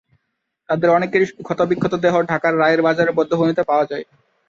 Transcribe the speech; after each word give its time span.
তাদের 0.69 0.89
অনেকেরই 0.89 1.27
ক্ষতবিক্ষত 1.47 1.93
দেহ 2.03 2.15
ঢাকার 2.29 2.53
রায়ের 2.57 2.81
বাজারের 2.81 3.17
বধ্যভূমিতে 3.17 3.61
পাওয়া 3.63 3.85
যায়। 3.85 4.05